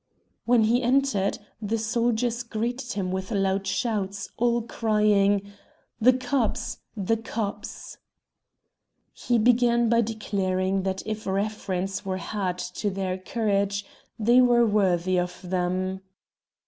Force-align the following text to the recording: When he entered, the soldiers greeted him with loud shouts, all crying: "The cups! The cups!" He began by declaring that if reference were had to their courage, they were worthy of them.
When 0.45 0.63
he 0.63 0.81
entered, 0.81 1.37
the 1.61 1.77
soldiers 1.77 2.41
greeted 2.41 2.93
him 2.93 3.11
with 3.11 3.29
loud 3.29 3.67
shouts, 3.67 4.29
all 4.35 4.63
crying: 4.63 5.53
"The 5.99 6.13
cups! 6.13 6.79
The 6.97 7.17
cups!" 7.17 7.99
He 9.13 9.37
began 9.37 9.89
by 9.89 10.01
declaring 10.01 10.81
that 10.81 11.05
if 11.05 11.27
reference 11.27 12.03
were 12.03 12.17
had 12.17 12.57
to 12.57 12.89
their 12.89 13.15
courage, 13.19 13.85
they 14.17 14.41
were 14.41 14.65
worthy 14.65 15.19
of 15.19 15.39
them. 15.43 16.01